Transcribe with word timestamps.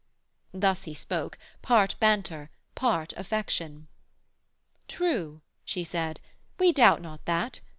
Thus 0.51 0.85
he 0.85 0.95
spoke, 0.95 1.37
Part 1.61 1.93
banter, 1.99 2.49
part 2.73 3.13
affection. 3.17 3.87
'True,' 4.87 5.41
she 5.63 5.83
said, 5.83 6.19
'We 6.57 6.73
doubt 6.73 7.03
not 7.03 7.23
that. 7.25 7.59